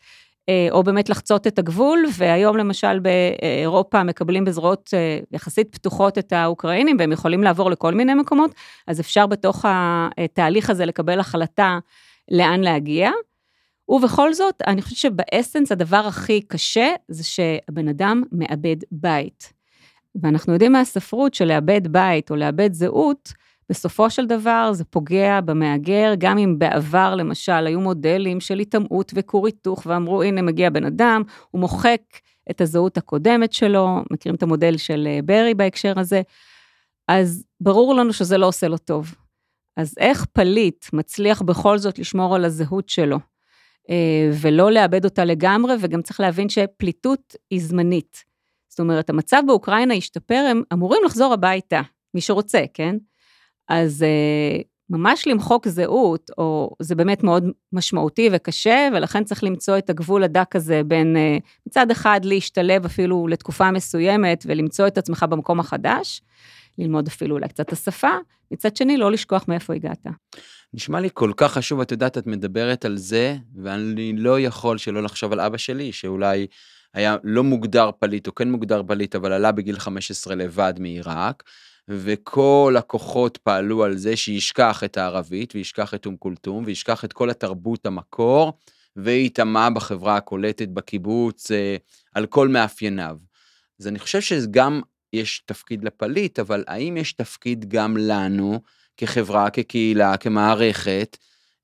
אה, 0.49 0.67
או 0.71 0.83
באמת 0.83 1.09
לחצות 1.09 1.47
את 1.47 1.59
הגבול, 1.59 2.05
והיום 2.17 2.57
למשל 2.57 2.99
באירופה 2.99 4.03
מקבלים 4.03 4.45
בזרועות 4.45 4.89
אה, 4.93 5.19
יחסית 5.31 5.75
פתוחות 5.75 6.17
את 6.17 6.33
האוקראינים, 6.33 6.97
והם 6.99 7.11
יכולים 7.11 7.43
לעבור 7.43 7.71
לכל 7.71 7.93
מיני 7.93 8.13
מקומות, 8.13 8.51
אז 8.87 8.99
אפשר 8.99 9.27
בתוך 9.27 9.65
התהליך 9.67 10.69
הזה 10.69 10.85
לקבל 10.85 11.19
החלטה 11.19 11.79
לאן 12.31 12.61
להגיע. 12.61 13.11
ובכל 13.89 14.33
זאת, 14.33 14.61
אני 14.67 14.81
חושבת 14.81 14.97
שבאסנס 14.97 15.71
הדבר 15.71 15.97
הכי 16.07 16.41
קשה 16.41 16.89
זה 17.07 17.23
שהבן 17.23 17.87
אדם 17.87 18.23
מאבד 18.31 18.77
בית. 18.91 19.53
ואנחנו 20.21 20.53
יודעים 20.53 20.71
מהספרות 20.71 21.33
שלאבד 21.33 21.87
בית 21.87 22.31
או 22.31 22.35
לאבד 22.35 22.73
זהות, 22.73 23.33
בסופו 23.69 24.09
של 24.09 24.25
דבר 24.25 24.73
זה 24.73 24.83
פוגע 24.83 25.41
במהגר, 25.41 26.13
גם 26.17 26.37
אם 26.37 26.59
בעבר 26.59 27.15
למשל 27.15 27.67
היו 27.67 27.81
מודלים 27.81 28.39
של 28.39 28.59
היטמעות 28.59 29.11
וכור 29.15 29.45
היתוך 29.45 29.83
ואמרו 29.85 30.23
הנה 30.23 30.41
מגיע 30.41 30.69
בן 30.69 30.85
אדם, 30.85 31.21
הוא 31.51 31.61
מוחק 31.61 32.01
את 32.51 32.61
הזהות 32.61 32.97
הקודמת 32.97 33.53
שלו, 33.53 34.03
מכירים 34.11 34.35
את 34.35 34.43
המודל 34.43 34.77
של 34.77 35.07
אה, 35.07 35.19
ברי 35.25 35.53
בהקשר 35.53 35.99
הזה, 35.99 36.21
אז 37.07 37.43
ברור 37.61 37.95
לנו 37.95 38.13
שזה 38.13 38.37
לא 38.37 38.47
עושה 38.47 38.67
לו 38.67 38.77
טוב. 38.77 39.15
אז 39.77 39.95
איך 39.97 40.25
פליט 40.25 40.85
מצליח 40.93 41.41
בכל 41.41 41.77
זאת 41.77 41.99
לשמור 41.99 42.35
על 42.35 42.45
הזהות 42.45 42.89
שלו, 42.89 43.19
אה, 43.89 44.29
ולא 44.41 44.71
לאבד 44.71 45.05
אותה 45.05 45.25
לגמרי, 45.25 45.73
וגם 45.79 46.01
צריך 46.01 46.19
להבין 46.19 46.49
שפליטות 46.49 47.35
היא 47.49 47.61
זמנית. 47.61 48.32
זאת 48.73 48.79
אומרת, 48.79 49.09
המצב 49.09 49.43
באוקראינה 49.47 49.93
השתפר, 49.93 50.45
הם 50.49 50.63
אמורים 50.73 51.01
לחזור 51.05 51.33
הביתה, 51.33 51.81
מי 52.13 52.21
שרוצה, 52.21 52.63
כן? 52.73 52.95
אז 53.69 54.05
uh, 54.05 54.63
ממש 54.89 55.27
למחוק 55.27 55.67
זהות, 55.67 56.31
או 56.37 56.75
זה 56.79 56.95
באמת 56.95 57.23
מאוד 57.23 57.43
משמעותי 57.73 58.29
וקשה, 58.31 58.89
ולכן 58.93 59.23
צריך 59.23 59.43
למצוא 59.43 59.77
את 59.77 59.89
הגבול 59.89 60.23
הדק 60.23 60.55
הזה 60.55 60.81
בין 60.85 61.15
uh, 61.15 61.43
מצד 61.67 61.91
אחד 61.91 62.19
להשתלב 62.23 62.85
אפילו 62.85 63.27
לתקופה 63.27 63.71
מסוימת 63.71 64.43
ולמצוא 64.47 64.87
את 64.87 64.97
עצמך 64.97 65.25
במקום 65.29 65.59
החדש, 65.59 66.21
ללמוד 66.77 67.07
אפילו 67.07 67.35
אולי 67.35 67.47
קצת 67.47 67.67
את 67.67 67.71
השפה, 67.71 68.11
מצד 68.51 68.75
שני 68.75 68.97
לא 68.97 69.11
לשכוח 69.11 69.45
מאיפה 69.47 69.73
הגעת. 69.73 70.05
נשמע 70.73 70.99
לי 70.99 71.09
כל 71.13 71.31
כך 71.37 71.51
חשוב, 71.51 71.79
את 71.81 71.91
יודעת, 71.91 72.17
את 72.17 72.27
מדברת 72.27 72.85
על 72.85 72.97
זה, 72.97 73.35
ואני 73.63 74.13
לא 74.17 74.39
יכול 74.39 74.77
שלא 74.77 75.03
לחשוב 75.03 75.33
על 75.33 75.39
אבא 75.39 75.57
שלי, 75.57 75.91
שאולי 75.91 76.47
היה 76.93 77.17
לא 77.23 77.43
מוגדר 77.43 77.89
פליט 77.99 78.27
או 78.27 78.35
כן 78.35 78.51
מוגדר 78.51 78.81
פליט, 78.87 79.15
אבל 79.15 79.33
עלה 79.33 79.51
בגיל 79.51 79.79
15 79.79 80.35
לבד 80.35 80.73
מעיראק, 80.79 81.43
וכל 81.87 82.75
הכוחות 82.77 83.37
פעלו 83.37 83.83
על 83.83 83.97
זה 83.97 84.15
שישכח 84.15 84.83
את 84.83 84.97
הערבית 84.97 85.55
וישכח 85.55 85.93
את 85.93 86.05
אום 86.05 86.17
כולתום 86.17 86.63
וישכח 86.65 87.05
את 87.05 87.13
כל 87.13 87.29
התרבות 87.29 87.85
המקור, 87.85 88.53
וייטמע 88.95 89.69
בחברה 89.69 90.17
הקולטת 90.17 90.67
בקיבוץ 90.67 91.51
אה, 91.51 91.75
על 92.13 92.25
כל 92.25 92.47
מאפייניו. 92.47 93.17
אז 93.79 93.87
אני 93.87 93.99
חושב 93.99 94.21
שגם 94.21 94.81
יש 95.13 95.43
תפקיד 95.45 95.83
לפליט, 95.83 96.39
אבל 96.39 96.63
האם 96.67 96.97
יש 96.97 97.13
תפקיד 97.13 97.69
גם 97.69 97.97
לנו, 97.97 98.61
כחברה, 98.97 99.49
כקהילה, 99.49 100.17
כמערכת, 100.17 101.17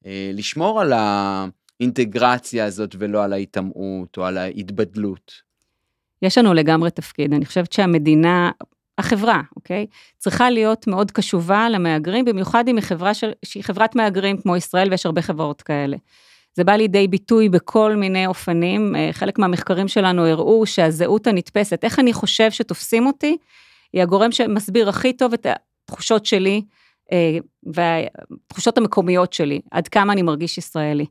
אה, 0.05 0.31
לשמור 0.33 0.81
על 0.81 0.93
ה... 0.93 1.45
האינטגרציה 1.79 2.65
הזאת 2.65 2.95
ולא 3.00 3.24
על 3.24 3.33
ההיטמעות 3.33 4.17
או 4.17 4.25
על 4.25 4.38
ההתבדלות. 4.38 5.33
יש 6.21 6.38
לנו 6.38 6.53
לגמרי 6.53 6.91
תפקיד, 6.91 7.33
אני 7.33 7.45
חושבת 7.45 7.74
שהמדינה, 7.74 8.51
החברה, 8.98 9.41
אוקיי? 9.55 9.86
צריכה 10.17 10.50
להיות 10.50 10.88
מאוד 10.88 11.12
קשובה 11.12 11.69
למהגרים, 11.69 12.25
במיוחד 12.25 12.67
אם 12.67 12.75
היא 12.75 12.83
חברה 12.83 13.13
של, 13.13 13.31
שהיא 13.45 13.63
חברת 13.63 13.95
מהגרים 13.95 14.38
כמו 14.41 14.57
ישראל 14.57 14.89
ויש 14.89 15.05
הרבה 15.05 15.21
חברות 15.21 15.62
כאלה. 15.62 15.98
זה 16.53 16.63
בא 16.63 16.74
לידי 16.74 17.07
ביטוי 17.07 17.50
בכל 17.50 17.95
מיני 17.95 18.27
אופנים, 18.27 18.95
אה, 18.95 19.09
חלק 19.12 19.39
מהמחקרים 19.39 19.88
שלנו 19.88 20.25
הראו 20.25 20.65
שהזהות 20.65 21.27
הנתפסת, 21.27 21.83
איך 21.83 22.00
אני 22.00 22.13
חושב 22.13 22.51
שתופסים 22.51 23.07
אותי, 23.07 23.38
היא 23.93 24.01
הגורם 24.01 24.31
שמסביר 24.31 24.89
הכי 24.89 25.13
טוב 25.13 25.33
את 25.33 25.45
התחושות 25.86 26.25
שלי 26.25 26.62
אה, 27.12 27.38
והתחושות 27.63 28.77
המקומיות 28.77 29.33
שלי, 29.33 29.62
עד 29.71 29.88
כמה 29.88 30.13
אני 30.13 30.21
מרגיש 30.21 30.57
ישראלי. 30.57 31.05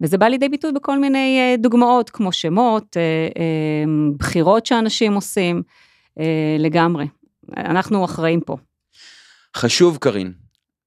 וזה 0.00 0.18
בא 0.18 0.26
לידי 0.26 0.48
ביטוי 0.48 0.72
בכל 0.72 0.98
מיני 0.98 1.38
אה, 1.38 1.56
דוגמאות, 1.58 2.10
כמו 2.10 2.32
שמות, 2.32 2.96
אה, 2.96 3.02
אה, 3.38 3.84
בחירות 4.18 4.66
שאנשים 4.66 5.14
עושים, 5.14 5.62
לגמרי. 6.58 7.06
אנחנו 7.56 8.04
אחראים 8.04 8.40
פה. 8.40 8.56
חשוב, 9.56 9.96
קארין, 9.96 10.32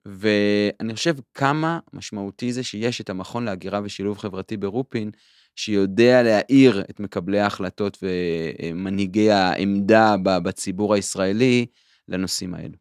ואני 0.05 0.93
חושב 0.95 1.15
כמה 1.33 1.79
משמעותי 1.93 2.53
זה 2.53 2.63
שיש 2.63 3.01
את 3.01 3.09
המכון 3.09 3.45
להגירה 3.45 3.79
ושילוב 3.83 4.17
חברתי 4.17 4.57
ברופין, 4.57 5.11
שיודע 5.55 6.23
להאיר 6.23 6.83
את 6.89 6.99
מקבלי 6.99 7.39
ההחלטות 7.39 7.97
ומנהיגי 8.03 9.31
העמדה 9.31 10.15
בציבור 10.23 10.93
הישראלי 10.93 11.65
לנושאים 12.07 12.53
האלו. 12.53 12.75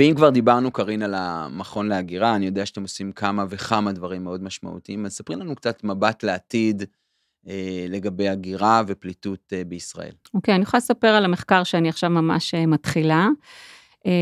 ואם 0.00 0.14
כבר 0.14 0.30
דיברנו, 0.30 0.70
קארין, 0.70 1.02
על 1.02 1.14
המכון 1.14 1.88
להגירה, 1.88 2.36
אני 2.36 2.46
יודע 2.46 2.66
שאתם 2.66 2.82
עושים 2.82 3.12
כמה 3.12 3.44
וכמה 3.48 3.92
דברים 3.92 4.24
מאוד 4.24 4.42
משמעותיים, 4.42 5.06
אז 5.06 5.12
ספרי 5.12 5.36
לנו 5.36 5.54
קצת 5.54 5.84
מבט 5.84 6.22
לעתיד 6.22 6.82
אה, 7.48 7.86
לגבי 7.88 8.28
הגירה 8.28 8.82
ופליטות 8.86 9.52
אה, 9.52 9.64
בישראל. 9.64 10.12
אוקיי, 10.34 10.52
okay, 10.52 10.56
אני 10.56 10.62
יכולה 10.62 10.78
לספר 10.78 11.08
על 11.08 11.24
המחקר 11.24 11.64
שאני 11.64 11.88
עכשיו 11.88 12.10
ממש 12.10 12.54
אה, 12.54 12.66
מתחילה. 12.66 13.28
אה, 14.06 14.12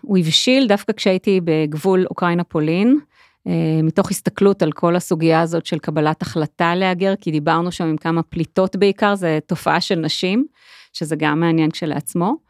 הוא 0.00 0.18
הבשיל 0.18 0.66
דווקא 0.66 0.92
כשהייתי 0.92 1.40
בגבול 1.44 2.06
אוקראינה-פולין. 2.10 2.98
אה, 3.46 3.52
מתוך 3.82 4.10
הסתכלות 4.10 4.62
על 4.62 4.72
כל 4.72 4.96
הסוגיה 4.96 5.40
הזאת 5.40 5.66
של 5.66 5.78
קבלת 5.78 6.22
החלטה 6.22 6.74
להגר, 6.74 7.14
כי 7.20 7.30
דיברנו 7.30 7.72
שם 7.72 7.84
עם 7.84 7.96
כמה 7.96 8.22
פליטות 8.22 8.76
בעיקר, 8.76 9.14
זה 9.14 9.38
תופעה 9.46 9.80
של 9.80 9.94
נשים, 9.94 10.46
שזה 10.92 11.16
גם 11.16 11.40
מעניין 11.40 11.70
כשלעצמו. 11.70 12.47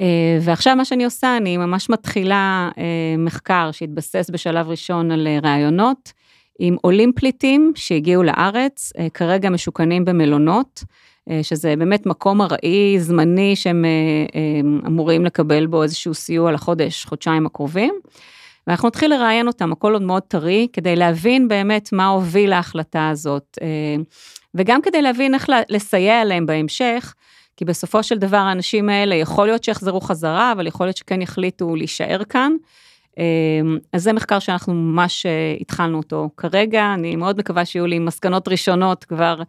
אה, 0.00 0.38
ועכשיו 0.40 0.76
מה 0.76 0.84
שאני 0.84 1.04
עושה, 1.04 1.36
אני 1.36 1.56
ממש 1.56 1.90
מתחילה 1.90 2.70
אה, 2.78 2.84
מחקר 3.18 3.70
שהתבסס 3.72 4.30
בשלב 4.32 4.68
ראשון 4.68 5.10
על 5.10 5.26
אה, 5.26 5.38
רעיונות 5.42 6.12
עם 6.58 6.76
עולים 6.80 7.12
פליטים 7.12 7.72
שהגיעו 7.74 8.22
לארץ, 8.22 8.92
כרגע 9.14 9.50
משוכנים 9.50 10.04
במלונות, 10.04 10.84
שזה 11.42 11.74
באמת 11.76 12.06
מקום 12.06 12.42
ארעי, 12.42 13.00
זמני, 13.00 13.56
שהם 13.56 13.84
אמורים 14.86 15.24
לקבל 15.24 15.66
בו 15.66 15.82
איזשהו 15.82 16.14
סיוע 16.14 16.52
לחודש, 16.52 17.04
חודשיים 17.04 17.46
הקרובים. 17.46 17.94
ואנחנו 18.66 18.88
נתחיל 18.88 19.10
לראיין 19.14 19.46
אותם, 19.46 19.72
הכל 19.72 19.92
עוד 19.92 20.02
מאוד 20.02 20.22
טרי, 20.22 20.68
כדי 20.72 20.96
להבין 20.96 21.48
באמת 21.48 21.92
מה 21.92 22.06
הוביל 22.06 22.50
להחלטה 22.50 23.08
הזאת, 23.08 23.58
וגם 24.54 24.82
כדי 24.82 25.02
להבין 25.02 25.34
איך 25.34 25.46
לסייע 25.68 26.24
להם 26.24 26.46
בהמשך. 26.46 27.14
כי 27.56 27.64
בסופו 27.64 28.02
של 28.02 28.18
דבר 28.18 28.36
האנשים 28.36 28.88
האלה, 28.88 29.14
יכול 29.14 29.46
להיות 29.46 29.64
שיחזרו 29.64 30.00
חזרה, 30.00 30.52
אבל 30.52 30.66
יכול 30.66 30.86
להיות 30.86 30.96
שכן 30.96 31.22
יחליטו 31.22 31.76
להישאר 31.76 32.24
כאן. 32.28 32.52
אמ, 33.18 33.78
אז 33.92 34.02
זה 34.02 34.12
מחקר 34.12 34.38
שאנחנו 34.38 34.74
ממש 34.74 35.26
אה, 35.26 35.56
התחלנו 35.60 35.98
אותו 35.98 36.30
כרגע, 36.36 36.94
אני 36.94 37.16
מאוד 37.16 37.38
מקווה 37.38 37.64
שיהיו 37.64 37.86
לי 37.86 37.98
מסקנות 37.98 38.48
ראשונות 38.48 39.04
כבר 39.04 39.42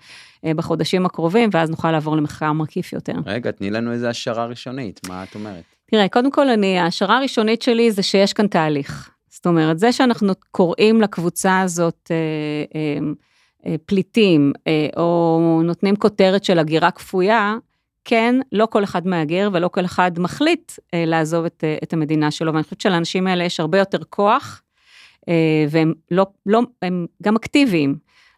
אה, 0.45 0.53
בחודשים 0.53 1.05
הקרובים, 1.05 1.49
ואז 1.53 1.69
נוכל 1.69 1.91
לעבור 1.91 2.17
למחקר 2.17 2.51
מקיף 2.51 2.93
יותר. 2.93 3.13
רגע, 3.25 3.51
תני 3.51 3.69
לנו 3.69 3.91
איזה 3.91 4.09
השערה 4.09 4.45
ראשונית, 4.45 4.99
מה 5.07 5.23
את 5.23 5.35
אומרת? 5.35 5.63
תראה, 5.85 6.07
קודם 6.09 6.31
כל, 6.31 6.49
אני, 6.49 6.79
ההשערה 6.79 7.17
הראשונית 7.17 7.61
שלי 7.61 7.91
זה 7.91 8.03
שיש 8.03 8.33
כאן 8.33 8.47
תהליך. 8.47 9.09
זאת 9.29 9.45
אומרת, 9.45 9.79
זה 9.79 9.91
שאנחנו 9.91 10.33
קוראים 10.51 11.01
לקבוצה 11.01 11.61
הזאת 11.61 12.11
אה, 12.11 12.75
אה, 13.65 13.75
פליטים, 13.85 14.53
או 14.97 15.61
נותנים 15.63 15.95
כותרת 15.95 16.43
של 16.43 16.59
הגירה 16.59 16.91
כפויה, 16.91 17.55
כן, 18.05 18.35
לא 18.51 18.65
כל 18.65 18.83
אחד 18.83 19.07
מהגר 19.07 19.49
ולא 19.53 19.67
כל 19.67 19.85
אחד 19.85 20.11
מחליט 20.19 20.71
אה, 20.93 21.05
לעזוב 21.05 21.45
את, 21.45 21.63
אה, 21.63 21.77
את 21.83 21.93
המדינה 21.93 22.31
שלו, 22.31 22.53
ואני 22.53 22.63
חושבת 22.63 22.81
שלאנשים 22.81 23.27
האלה 23.27 23.43
יש 23.43 23.59
הרבה 23.59 23.77
יותר 23.77 24.03
כוח, 24.09 24.61
אה, 25.29 25.65
והם 25.69 25.93
לא, 26.11 26.25
לא, 26.45 26.61
הם 26.81 27.05
גם 27.23 27.35
אקטיביים. 27.35 27.95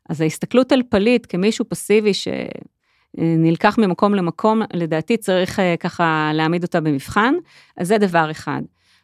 אז 0.09 0.21
ההסתכלות 0.21 0.71
על 0.71 0.81
פליט 0.89 1.25
כמישהו 1.29 1.65
פסיבי 1.69 2.11
שנלקח 2.13 3.77
ממקום 3.77 4.15
למקום, 4.15 4.61
לדעתי 4.73 5.17
צריך 5.17 5.59
אה, 5.59 5.75
ככה 5.79 6.31
להעמיד 6.33 6.63
אותה 6.63 6.81
במבחן, 6.81 7.33
אז 7.77 7.87
זה 7.87 7.97
דבר 7.97 8.31
אחד. 8.31 8.61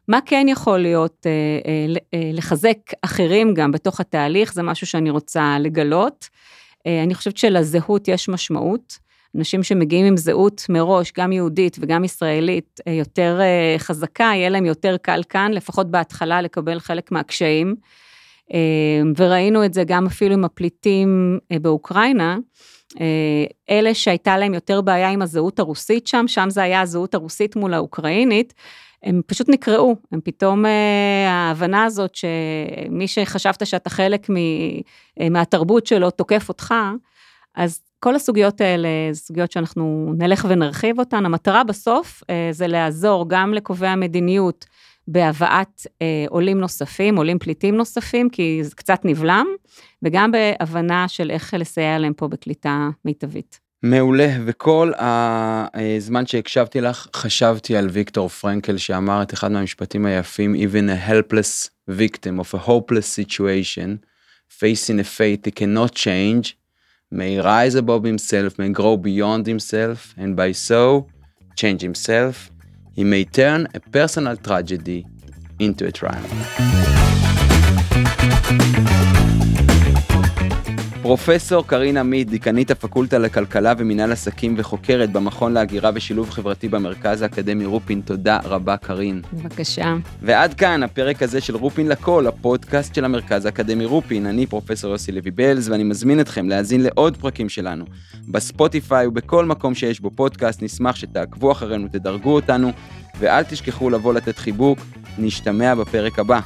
מה 0.08 0.20
כן 0.26 0.46
יכול 0.50 0.80
להיות, 0.80 1.26
אה, 1.26 1.32
אה, 1.66 1.94
אה, 2.14 2.32
לחזק 2.34 2.78
אחרים 3.02 3.54
גם 3.54 3.72
בתוך 3.72 4.00
התהליך, 4.00 4.54
זה 4.54 4.64
משהו 4.64 4.88
שאני 4.88 5.10
רוצה 5.10 5.58
לגלות. 5.60 6.30
אה, 6.88 7.04
אני 7.04 7.16
חושבת 7.16 7.38
שלזהות 7.38 8.08
יש 8.08 8.30
משמעות. 8.30 9.11
אנשים 9.38 9.64
שמגיעים 9.64 10.06
עם 10.06 10.18
זהות 10.18 10.66
מראש, 10.70 11.12
גם 11.18 11.32
יהודית 11.32 11.78
וגם 11.80 12.04
ישראלית, 12.04 12.80
אה, 12.88 12.94
יותר 12.94 13.40
אה, 13.42 13.76
חזקה, 13.78 14.32
יהיה 14.36 14.50
להם 14.50 14.66
יותר 14.66 14.98
קל 15.02 15.22
כאן, 15.30 15.52
לפחות 15.54 15.92
בהתחלה, 15.92 16.42
לקבל 16.42 16.80
חלק 16.80 17.12
מהקשיים. 17.12 17.76
אה, 18.54 19.02
וראינו 19.18 19.66
את 19.66 19.74
זה 19.74 19.84
גם 19.84 20.06
אפילו 20.06 20.34
עם 20.34 20.46
הפליטים 20.46 21.40
באוקראינה. 21.62 22.38
אלה 23.70 23.94
שהייתה 23.94 24.38
להם 24.38 24.54
יותר 24.54 24.82
בעיה 24.82 25.10
עם 25.10 25.22
הזהות 25.22 25.60
הרוסית 25.60 26.08
שם, 26.08 26.28
שם 26.28 26.50
זה 26.50 26.64
היה 26.64 26.82
הזהות 26.82 27.14
הרוסית 27.14 27.56
מול 27.56 27.74
האוקראינית, 27.74 28.54
הם 29.04 29.22
פשוט 29.28 29.50
נקראו, 29.50 29.96
הם 30.12 30.20
פתאום, 30.24 30.66
ההבנה 31.28 31.84
הזאת 31.84 32.16
שמי 32.16 33.08
שחשבת 33.08 33.68
שאתה 33.68 33.90
חלק 33.90 34.28
מהתרבות 35.32 35.88
שלו 35.88 36.12
תוקף 36.12 36.50
אותך, 36.50 36.74
אז 37.56 37.82
כל 38.04 38.16
הסוגיות 38.16 38.62
האלה, 38.62 38.88
סוגיות 39.14 39.52
שאנחנו 39.52 40.14
נלך 40.18 40.46
ונרחיב 40.50 41.00
אותן. 41.00 41.26
המטרה 41.26 41.64
בסוף 41.64 42.24
אה, 42.30 42.50
זה 42.52 42.68
לעזור 42.68 43.30
גם 43.30 43.54
לקובעי 43.54 43.90
המדיניות 43.90 44.66
בהבאת 45.08 45.88
אה, 46.02 46.26
עולים 46.30 46.60
נוספים, 46.60 47.18
עולים 47.18 47.40
פליטים 47.40 47.76
נוספים, 47.76 48.30
כי 48.30 48.60
זה 48.64 48.76
קצת 48.76 49.00
נבלם, 49.04 49.46
וגם 50.04 50.32
בהבנה 50.32 51.08
של 51.08 51.32
איך 51.32 51.54
לסייע 51.54 52.00
להם 52.00 52.14
פה 52.14 52.28
בקליטה 52.28 52.90
מיטבית. 53.06 53.60
מעולה, 53.84 54.30
וכל 54.46 54.92
הזמן 54.98 56.26
שהקשבתי 56.26 56.82
לך, 56.82 57.08
חשבתי 57.16 57.78
על 57.78 57.88
ויקטור 57.90 58.30
פרנקל 58.30 58.78
שאמר 58.78 59.22
את 59.22 59.34
אחד 59.34 59.52
מהמשפטים 59.52 60.06
היפים, 60.06 60.56
even 60.56 60.90
a 60.90 61.10
helpless 61.10 61.70
victim 61.90 62.40
of 62.40 62.54
a 62.54 62.68
hopeless 62.68 63.20
situation, 63.20 63.98
facing 64.60 65.00
a 65.00 65.18
fate 65.18 65.48
he 65.48 65.52
cannot 65.52 65.96
change, 65.96 66.61
may 67.12 67.40
rise 67.40 67.76
above 67.76 68.04
himself, 68.04 68.58
may 68.58 68.70
grow 68.70 68.98
beyond 68.98 69.46
himself, 69.46 70.14
and 70.18 70.36
by 70.36 70.54
so 70.54 71.08
change 71.56 71.82
himself, 71.82 72.50
he 72.94 73.04
may 73.04 73.26
turn 73.26 73.68
a 73.74 73.80
personal 73.80 74.38
tragedy 74.38 75.06
into 75.60 75.86
a 75.86 75.92
triumph. 75.92 76.32
פרופסור 81.02 81.68
קרין 81.68 81.98
עמית, 81.98 82.30
דיקנית 82.30 82.72
הפקולטה 82.72 83.18
לכלכלה 83.18 83.74
ומינהל 83.78 84.12
עסקים 84.12 84.56
וחוקרת 84.58 85.12
במכון 85.12 85.54
להגירה 85.54 85.92
ושילוב 85.94 86.30
חברתי 86.30 86.68
במרכז 86.68 87.22
האקדמי 87.22 87.66
רופין, 87.66 88.02
תודה 88.02 88.40
רבה 88.44 88.78
קרין. 88.78 89.22
בבקשה. 89.34 89.96
ועד 90.22 90.54
כאן 90.54 90.84
הפרק 90.84 91.24
הזה 91.24 91.42
של 91.42 91.56
רופין 91.56 91.88
לכל, 91.88 92.28
הפודקאסט 92.28 92.96
של 92.96 93.06
המרכז 93.06 93.46
האקדמי 93.46 93.86
רופין. 93.86 94.26
אני 94.26 94.46
פרופסור 94.46 94.92
יוסי 94.92 95.12
לוי 95.12 95.32
בלז 95.32 95.70
ואני 95.70 95.84
מזמין 95.84 96.20
אתכם 96.20 96.50
להאזין 96.50 96.82
לעוד 96.84 97.18
פרקים 97.18 97.50
שלנו. 97.50 97.86
בספוטיפיי 98.28 99.08
ובכל 99.08 99.46
מקום 99.46 99.76
שיש 99.76 100.00
בו 100.00 100.12
פודקאסט, 100.12 100.62
נשמח 100.62 100.96
שתעקבו 100.96 101.52
אחרינו, 101.52 101.88
תדרגו 101.88 102.36
אותנו, 102.36 102.72
ואל 103.20 103.44
תשכחו 103.44 103.90
לבוא 103.90 104.14
לתת 104.14 104.38
חיבוק. 104.38 104.80
נשתמע 105.18 105.76
בפרק 105.76 106.20
הבא. 106.20 106.40